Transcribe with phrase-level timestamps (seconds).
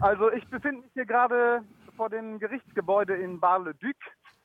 [0.00, 1.62] Also ich befinde mich hier gerade
[1.94, 3.96] vor dem Gerichtsgebäude in Bar-le-Duc.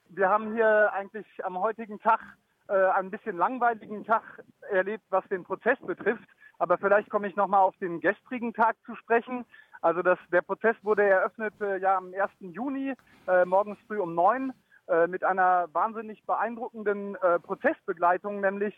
[0.09, 2.20] Wir haben hier eigentlich am heutigen Tag
[2.67, 6.28] äh, einen bisschen langweiligen Tag erlebt, was den Prozess betrifft.
[6.60, 9.46] Aber vielleicht komme ich nochmal auf den gestrigen Tag zu sprechen.
[9.81, 12.32] Also das, der Prozess wurde eröffnet äh, ja am 1.
[12.40, 12.94] Juni,
[13.28, 14.52] äh, morgens früh um neun,
[14.88, 18.76] äh, mit einer wahnsinnig beeindruckenden äh, Prozessbegleitung, nämlich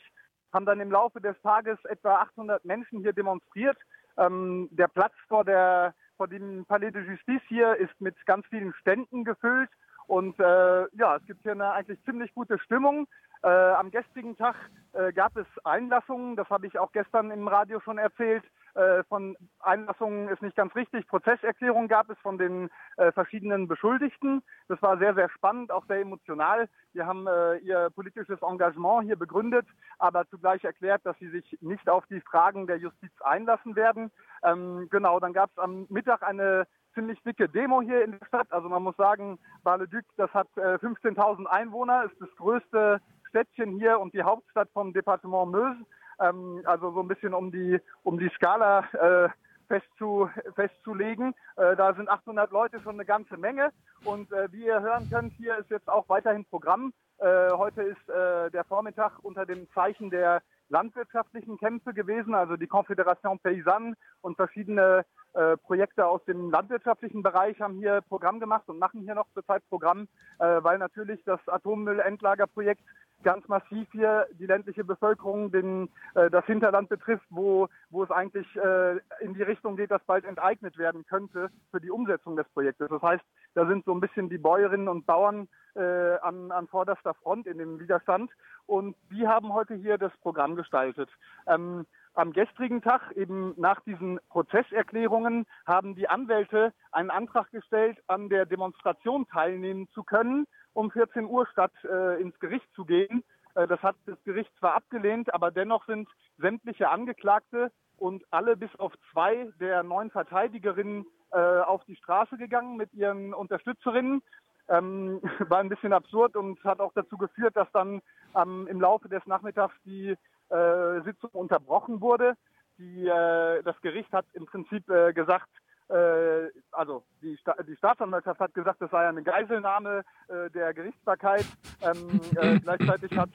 [0.54, 3.78] haben dann im Laufe des Tages etwa 800 Menschen hier demonstriert.
[4.18, 8.74] Ähm, der Platz vor, der, vor dem Palais de Justice hier ist mit ganz vielen
[8.74, 9.70] Ständen gefüllt.
[10.08, 13.08] Und äh, ja, es gibt hier eine eigentlich ziemlich gute Stimmung.
[13.44, 14.56] Äh, am gestrigen Tag
[14.94, 18.44] äh, gab es Einlassungen, das habe ich auch gestern im Radio schon erzählt.
[18.74, 21.08] Äh, von Einlassungen ist nicht ganz richtig.
[21.08, 24.44] Prozesserklärungen gab es von den äh, verschiedenen Beschuldigten.
[24.68, 26.70] Das war sehr, sehr spannend, auch sehr emotional.
[26.94, 29.68] Die haben äh, ihr politisches Engagement hier begründet,
[29.98, 34.12] aber zugleich erklärt, dass sie sich nicht auf die Fragen der Justiz einlassen werden.
[34.44, 38.52] Ähm, genau, dann gab es am Mittag eine ziemlich dicke Demo hier in der Stadt.
[38.52, 44.00] Also man muss sagen, Bar-le-Duc, das hat äh, 15.000 Einwohner, ist das größte Städtchen hier
[44.00, 45.86] und die Hauptstadt vom Departement Meuse.
[46.20, 49.30] Ähm, also so ein bisschen um die, um die Skala äh,
[49.68, 51.36] festzu, festzulegen.
[51.56, 53.70] Äh, da sind 800 Leute schon eine ganze Menge.
[54.04, 56.94] Und äh, wie ihr hören könnt, hier ist jetzt auch weiterhin Programm.
[57.20, 62.68] Äh, heute ist äh, der Vormittag unter dem Zeichen der landwirtschaftlichen Kämpfe gewesen, also die
[62.68, 65.06] Confédération Paysanne und verschiedene
[65.38, 69.62] äh, Projekte aus dem landwirtschaftlichen Bereich haben hier Programm gemacht und machen hier noch zurzeit
[69.70, 70.08] Programm,
[70.40, 72.82] äh, weil natürlich das Atommüllendlagerprojekt
[73.24, 78.48] ganz massiv hier die ländliche Bevölkerung, den, äh, das Hinterland betrifft, wo, wo es eigentlich
[78.56, 82.90] äh, in die Richtung geht, dass bald enteignet werden könnte für die Umsetzung des Projektes.
[82.90, 87.14] Das heißt, da sind so ein bisschen die Bäuerinnen und Bauern äh, an, an vorderster
[87.14, 88.32] Front in dem Widerstand
[88.66, 91.10] und die haben heute hier das Programm gestaltet.
[91.48, 91.86] Ähm,
[92.18, 98.46] am gestrigen Tag, eben nach diesen Prozesserklärungen, haben die Anwälte einen Antrag gestellt, an der
[98.46, 103.24] Demonstration teilnehmen zu können um 14 Uhr statt äh, ins Gericht zu gehen.
[103.56, 106.08] Äh, das hat das Gericht zwar abgelehnt, aber dennoch sind
[106.38, 112.78] sämtliche Angeklagte und alle bis auf zwei der neun Verteidigerinnen äh, auf die Straße gegangen
[112.78, 114.22] mit ihren Unterstützerinnen.
[114.70, 118.02] Ähm, war ein bisschen absurd und hat auch dazu geführt, dass dann
[118.36, 120.16] ähm, im Laufe des Nachmittags die
[120.50, 122.34] äh, Sitzung unterbrochen wurde.
[122.78, 125.50] Die, äh, das Gericht hat im Prinzip äh, gesagt,
[125.90, 131.46] äh, also die, Sta die Staatsanwaltschaft hat gesagt, das sei eine Geiselnahme äh, der Gerichtsbarkeit.
[131.82, 133.30] Ähm, äh, gleichzeitig hat,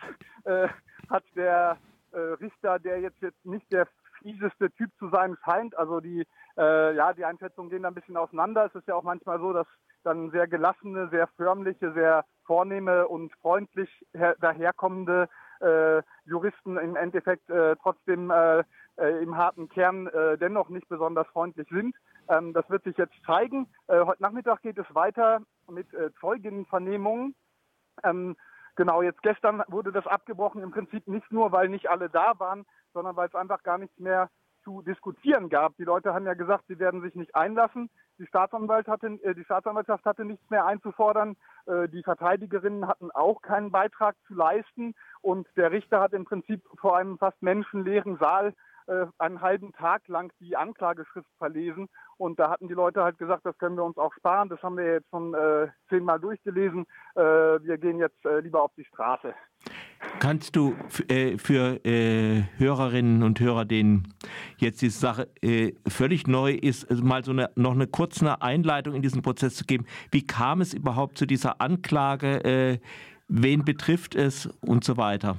[0.44, 0.68] äh,
[1.08, 1.78] hat der
[2.12, 3.88] äh, Richter, der jetzt, jetzt nicht der
[4.20, 6.24] fieseste Typ zu sein scheint, also die,
[6.56, 8.66] äh, ja, die Einschätzungen gehen da ein bisschen auseinander.
[8.66, 9.66] Es ist ja auch manchmal so, dass
[10.04, 13.88] dann sehr gelassene, sehr förmliche, sehr vornehme und freundlich
[14.40, 15.28] daherkommende
[15.62, 18.64] äh, Juristen im Endeffekt äh, trotzdem äh,
[18.96, 21.96] äh, im harten Kern äh, dennoch nicht besonders freundlich sind.
[22.28, 23.66] Ähm, das wird sich jetzt zeigen.
[23.86, 25.86] Äh, heute Nachmittag geht es weiter mit
[26.20, 27.34] Zeuginnenvernehmungen.
[28.02, 28.36] Ähm,
[28.76, 32.66] genau, jetzt gestern wurde das abgebrochen, im Prinzip nicht nur, weil nicht alle da waren,
[32.92, 34.28] sondern weil es einfach gar nichts mehr
[34.64, 35.76] zu diskutieren gab.
[35.76, 37.90] Die Leute haben ja gesagt, sie werden sich nicht einlassen.
[38.18, 41.36] Die, Staatsanwalt hatte, äh, die Staatsanwaltschaft hatte nichts mehr einzufordern.
[41.66, 44.94] Äh, die Verteidigerinnen hatten auch keinen Beitrag zu leisten.
[45.20, 48.54] Und der Richter hat im Prinzip vor einem fast menschenleeren Saal
[48.86, 51.88] äh, einen halben Tag lang die Anklageschrift verlesen.
[52.16, 54.48] Und da hatten die Leute halt gesagt, das können wir uns auch sparen.
[54.48, 56.86] Das haben wir jetzt schon äh, zehnmal durchgelesen.
[57.14, 59.34] Äh, wir gehen jetzt äh, lieber auf die Straße.
[60.20, 60.76] Kannst du
[61.08, 64.14] äh, für äh, Hörerinnen und Hörer, denen
[64.56, 68.94] jetzt die Sache äh, völlig neu ist, also mal so eine, noch eine kurze Einleitung
[68.94, 69.84] in diesen Prozess zu geben?
[70.10, 72.44] Wie kam es überhaupt zu dieser Anklage?
[72.44, 72.78] Äh,
[73.28, 75.36] wen betrifft es und so weiter?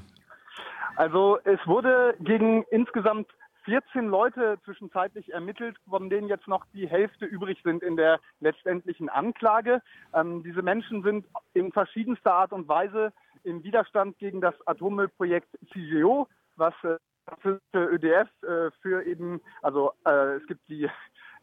[0.95, 3.27] Also es wurde gegen insgesamt
[3.65, 9.09] 14 Leute zwischenzeitlich ermittelt, von denen jetzt noch die Hälfte übrig sind in der letztendlichen
[9.09, 9.81] Anklage.
[10.13, 13.13] Ähm, diese Menschen sind in verschiedenster Art und Weise
[13.43, 16.97] im Widerstand gegen das Atommüllprojekt CIGEO, was äh,
[17.41, 20.89] für ÖDF äh, für eben, also äh, es gibt die,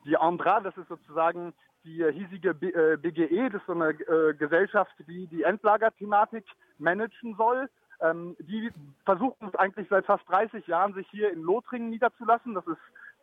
[0.05, 4.35] die Andra, das ist sozusagen die hiesige B, äh, BGE, das ist so eine äh,
[4.35, 6.45] Gesellschaft, die die Endlagerthematik
[6.79, 7.69] managen soll.
[8.03, 8.71] Ähm, die
[9.05, 12.55] versuchen es eigentlich seit fast 30 Jahren, sich hier in Lothringen niederzulassen.
[12.55, 12.79] Das ist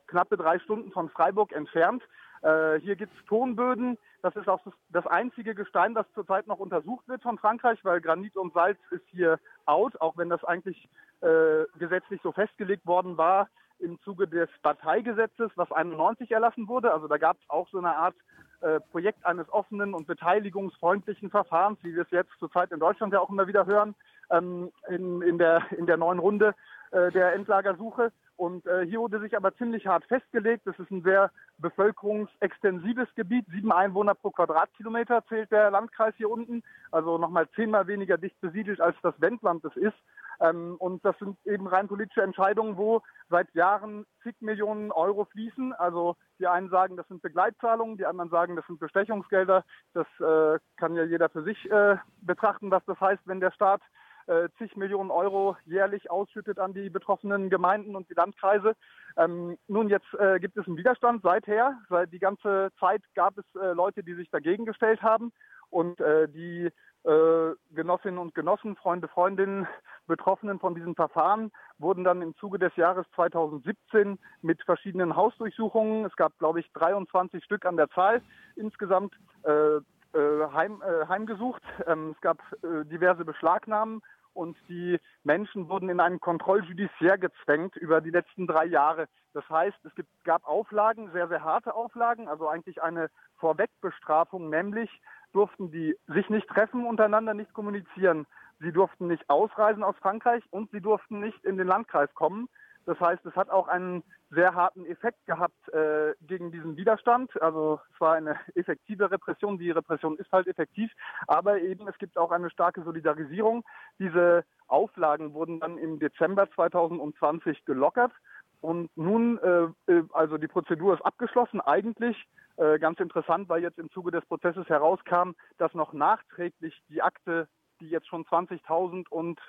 [0.07, 2.03] knappe drei Stunden von Freiburg entfernt.
[2.41, 3.97] Äh, hier gibt es Tonböden.
[4.21, 8.35] Das ist auch das, einzige Gestein, das zurzeit noch untersucht wird von Frankreich, weil Granit
[8.35, 10.89] und Salz ist hier out, auch wenn das eigentlich
[11.21, 13.49] äh, gesetzlich so festgelegt worden war
[13.79, 16.93] im Zuge des Parteigesetzes, was 91 erlassen wurde.
[16.93, 18.15] Also da gab es auch so eine Art
[18.61, 23.19] äh, Projekt eines offenen und beteiligungsfreundlichen Verfahrens, wie wir es jetzt zurzeit in Deutschland ja
[23.19, 23.93] auch immer wieder hören
[24.31, 26.55] ähm, in, in, der, in der neuen Runde
[26.91, 28.11] äh, der Endlagersuche.
[28.37, 30.65] Und äh, hier wurde sich aber ziemlich hart festgelegt.
[30.65, 33.47] Das ist ein sehr bevölkerungsextensives Gebiet.
[33.51, 36.61] Sieben Einwohner pro Quadratkilometer zählt der Landkreis hier unten.
[36.91, 39.97] Also nochmal zehnmal weniger dicht besiedelt, als das Wendland es ist.
[40.39, 45.73] Ähm, und das sind eben rein politische Entscheidungen, wo seit Jahren zig Millionen Euro fließen.
[45.73, 49.65] Also die einen sagen, das sind Begleitzahlungen, die anderen sagen, das sind Bestechungsgelder.
[49.95, 53.81] Das äh, kann ja jeder für sich äh, betrachten, was das heißt, wenn der Staat
[54.27, 58.73] äh, zig Millionen Euro jährlich ausschüttet an die betroffenen Gemeinden und die Landkreise.
[59.17, 61.77] Ähm, nun, jetzt äh, gibt es einen Widerstand seither.
[61.89, 65.31] Seit die ganze Zeit gab es äh, Leute, die sich dagegen gestellt haben
[65.69, 66.69] und äh, die
[67.03, 69.67] äh, Genossinnen und Genossen, Freunde, Freundinnen,
[70.07, 76.15] Betroffenen von diesen Verfahren wurden dann im Zuge des Jahres 2017 mit verschiedenen Hausdurchsuchungen, es
[76.15, 78.21] gab glaube ich 23 Stück an der Zahl
[78.55, 79.13] insgesamt,
[79.43, 79.77] äh,
[80.17, 81.61] äh, heim, äh, heimgesucht.
[81.85, 84.01] Ähm, es gab äh, diverse Beschlagnahmen
[84.37, 89.07] und die Menschen wurden in einen Kontrolljudiziär gezwängt über die letzten drei Jahre.
[89.33, 94.89] Das heißt, es gibt, gab Auflagen, sehr, sehr harte Auflagen, also eigentlich eine Vorwegbestrafung, nämlich
[95.33, 98.27] durften die sich nicht treffen untereinander, nicht kommunizieren.
[98.59, 102.47] Sie durften nicht ausreisen aus Frankreich und sie durften nicht in den Landkreis kommen.
[102.87, 107.29] Das heißt, es hat auch einen sehr harten Effekt gehabt äh, gegen diesen Widerstand.
[107.41, 109.57] Also es war eine effektive Repression.
[109.57, 110.89] Die Repression ist halt effektiv,
[111.27, 113.65] aber eben es gibt auch eine starke Solidarisierung.
[113.99, 118.13] Diese Auflagen wurden dann im Dezember 2020 gelockert.
[118.61, 121.59] Und nun, äh, äh, also die Prozedur ist abgeschlossen.
[121.59, 122.17] Eigentlich
[122.55, 127.49] äh, ganz interessant, weil jetzt im Zuge des Prozesses herauskam, dass noch nachträglich die Akte,
[127.81, 129.41] die jetzt schon 20.000 und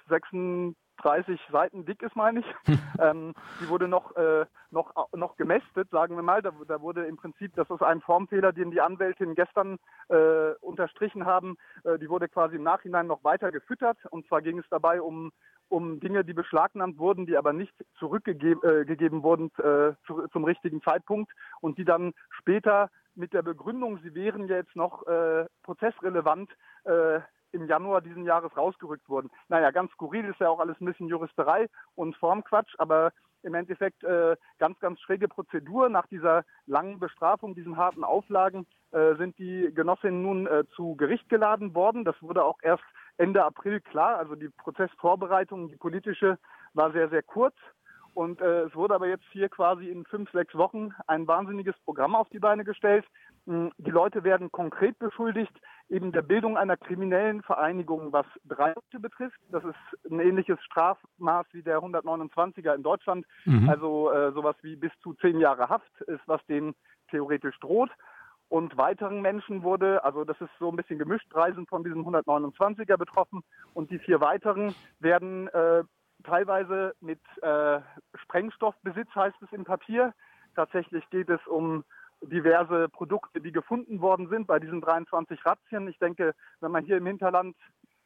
[0.98, 2.46] 30 Seiten dick ist, meine ich.
[3.00, 6.42] ähm, die wurde noch, äh, noch, noch gemästet, sagen wir mal.
[6.42, 9.78] Da, da, wurde im Prinzip, das ist ein Formfehler, den die Anwältin gestern
[10.08, 11.56] äh, unterstrichen haben.
[11.84, 13.98] Äh, die wurde quasi im Nachhinein noch weiter gefüttert.
[14.10, 15.32] Und zwar ging es dabei um,
[15.68, 20.82] um Dinge, die beschlagnahmt wurden, die aber nicht zurückgegeben äh, wurden äh, zu, zum richtigen
[20.82, 26.50] Zeitpunkt und die dann später mit der Begründung, sie wären jetzt noch äh, prozessrelevant,
[27.52, 29.30] im Januar diesen Jahres rausgerückt wurden.
[29.48, 33.12] Naja, ganz skurril ist ja auch alles ein bisschen Juristerei und Formquatsch, aber
[33.42, 35.88] im Endeffekt äh, ganz, ganz schräge Prozedur.
[35.88, 41.28] Nach dieser langen Bestrafung, diesen harten Auflagen, äh, sind die Genossinnen nun äh, zu Gericht
[41.28, 42.04] geladen worden.
[42.04, 42.84] Das wurde auch erst
[43.16, 44.18] Ende April klar.
[44.18, 46.38] Also die Prozessvorbereitung, die politische,
[46.74, 47.54] war sehr, sehr kurz.
[48.14, 52.16] Und äh, es wurde aber jetzt hier quasi in fünf, sechs Wochen ein wahnsinniges Programm
[52.16, 53.04] auf die Beine gestellt.
[53.46, 55.52] Hm, die Leute werden konkret beschuldigt,
[55.90, 59.40] eben der Bildung einer kriminellen Vereinigung, was drei Leute betrifft.
[59.50, 63.26] Das ist ein ähnliches Strafmaß wie der 129er in Deutschland.
[63.44, 63.69] Mhm.
[63.69, 66.75] Also äh, sowas wie bis zu zehn Jahre Haft ist, was denen
[67.11, 67.90] theoretisch droht.
[68.49, 72.96] Und weiteren Menschen wurde, also das ist so ein bisschen gemischt, Reisen von diesem 129er
[72.96, 73.43] betroffen.
[73.75, 75.85] Und die vier weiteren werden äh,
[76.25, 77.81] teilweise mit äh,
[78.14, 80.14] Sprengstoffbesitz, heißt es im Papier.
[80.55, 81.85] Tatsächlich geht es um
[82.22, 85.88] diverse Produkte, die gefunden worden sind bei diesen 23 Razzien.
[85.88, 87.56] Ich denke, wenn man hier im Hinterland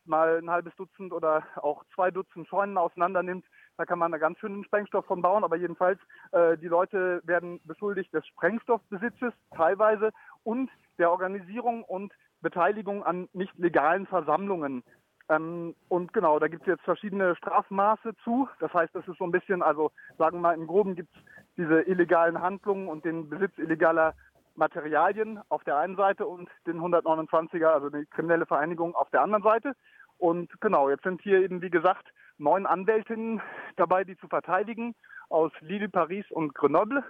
[0.05, 4.19] mal ein halbes Dutzend oder auch zwei Dutzend Scheunen auseinander nimmt, da kann man da
[4.19, 5.45] ganz schönen Sprengstoff von bauen.
[5.45, 6.01] Aber jedenfalls,
[6.33, 10.11] äh, die Leute werden beschuldigt des Sprengstoffbesitzes teilweise
[10.43, 14.83] und der Organisierung und Beteiligung an nicht legalen Versammlungen.
[15.29, 18.49] Ähm, und genau, da gibt es jetzt verschiedene Strafmaße zu.
[18.61, 21.23] Das heißt, das ist so ein bisschen, also sagen wir mal, im Groben gibt es
[21.57, 24.15] diese illegalen Handlungen und den Besitz illegaler
[24.55, 29.43] Materialien auf der einen Seite und den 129er, also die kriminelle Vereinigung auf der anderen
[29.43, 29.75] Seite.
[30.19, 32.07] Und genau, jetzt sind hier eben, wie gesagt,
[32.39, 33.41] neun Anwältinnen
[33.77, 34.95] dabei, die zu verteidigen
[35.29, 37.03] aus Lille, Paris und Grenoble.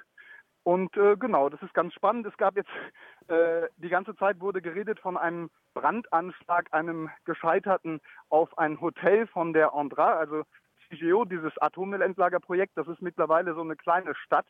[0.65, 2.27] Und äh, genau, das ist ganz spannend.
[2.27, 2.71] Es gab jetzt,
[3.27, 9.53] äh, die ganze Zeit wurde geredet von einem Brandanschlag, einem gescheiterten auf ein Hotel von
[9.53, 10.45] der Andra, also
[10.93, 12.77] CGO, dieses Atommüllendlagerprojekt.
[12.77, 14.47] Das ist mittlerweile so eine kleine Stadt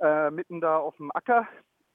[0.00, 1.46] äh, mitten da auf dem Acker.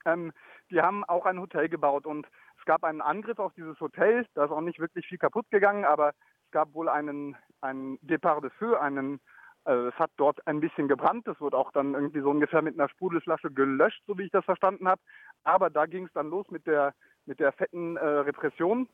[0.05, 0.31] Ähm,
[0.71, 2.27] die haben auch ein Hotel gebaut und
[2.57, 4.25] es gab einen Angriff auf dieses Hotel.
[4.33, 8.43] Da ist auch nicht wirklich viel kaputt gegangen, aber es gab wohl einen, einen Depart
[8.43, 9.19] de Feu, einen
[9.65, 11.27] also es hat dort ein bisschen gebrannt.
[11.27, 14.45] Das wurde auch dann irgendwie so ungefähr mit einer Sprudelflasche gelöscht, so wie ich das
[14.45, 15.01] verstanden habe.
[15.43, 16.93] Aber da ging es dann los mit der
[17.25, 18.87] mit der fetten äh, Repression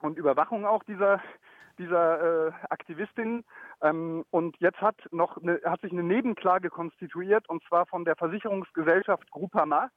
[0.00, 1.22] und Überwachung auch dieser
[1.80, 3.44] dieser äh, Aktivistin.
[3.82, 8.16] Ähm, und jetzt hat noch eine, hat sich eine Nebenklage konstituiert und zwar von der
[8.16, 9.90] Versicherungsgesellschaft Groupama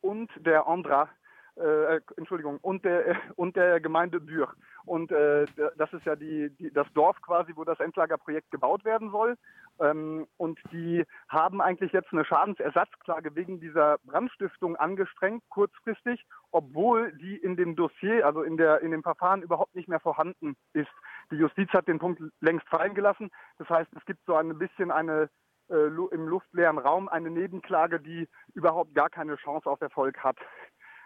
[0.00, 1.08] und der Andra
[1.58, 4.52] äh, Entschuldigung, und der, und der Gemeinde Dürr.
[4.84, 5.46] Und äh,
[5.76, 9.36] das ist ja die, die, das Dorf quasi, wo das Endlagerprojekt gebaut werden soll.
[9.80, 17.36] Ähm, und die haben eigentlich jetzt eine Schadensersatzklage wegen dieser Brandstiftung angestrengt, kurzfristig, obwohl die
[17.36, 20.90] in dem Dossier, also in, der, in dem Verfahren überhaupt nicht mehr vorhanden ist.
[21.30, 23.30] Die Justiz hat den Punkt längst fallen gelassen.
[23.58, 25.28] Das heißt, es gibt so ein bisschen eine
[25.70, 30.38] äh, im luftleeren Raum eine Nebenklage, die überhaupt gar keine Chance auf Erfolg hat.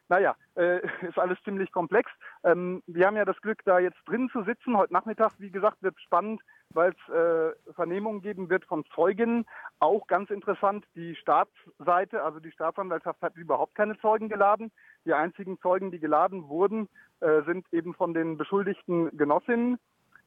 [0.08, 2.10] Naja, äh, ist alles ziemlich komplex.
[2.44, 4.76] Ähm, wir haben ja das Glück, da jetzt drin zu sitzen.
[4.76, 9.46] Heute Nachmittag, wie gesagt, wird spannend, weil es äh, Vernehmungen geben wird von Zeugen.
[9.78, 14.70] Auch ganz interessant, die Staatsseite, also die Staatsanwaltschaft hat überhaupt keine Zeugen geladen.
[15.04, 16.88] Die einzigen Zeugen, die geladen wurden,
[17.20, 19.78] äh, sind eben von den beschuldigten Genossinnen.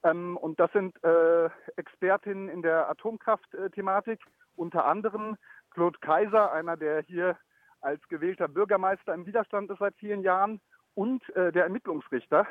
[0.04, 4.22] Ähm, und das sind äh, Expertinnen in der Atomkraftthematik,
[4.56, 5.36] unter anderem
[5.72, 7.38] Claude Kaiser, einer, der hier
[7.86, 10.60] als gewählter Bürgermeister im Widerstand ist seit vielen Jahren,
[10.96, 12.48] und äh, der Ermittlungsrichter.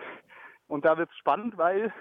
[0.68, 1.92] Und da wird es spannend, weil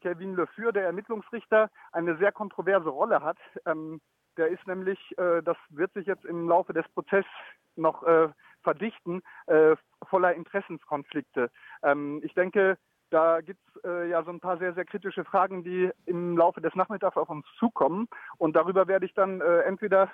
[0.00, 3.38] Kevin Le Fur, der Ermittlungsrichter, eine sehr kontroverse Rolle hat.
[3.66, 4.00] Ähm,
[4.36, 7.30] der ist nämlich, äh, das wird sich jetzt im Laufe des Prozesses
[7.74, 8.28] noch äh,
[8.62, 9.74] verdichten, äh,
[10.08, 11.50] voller Interessenskonflikte.
[11.82, 12.78] Ähm, ich denke,
[13.10, 16.60] da gibt es äh, ja so ein paar sehr, sehr kritische Fragen, die im Laufe
[16.60, 18.08] des Nachmittags auf uns zukommen.
[18.36, 20.10] Und darüber werde ich dann äh, entweder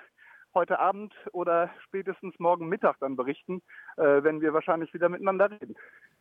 [0.55, 3.61] heute Abend oder spätestens morgen Mittag dann berichten,
[3.97, 5.75] äh, wenn wir wahrscheinlich wieder miteinander reden.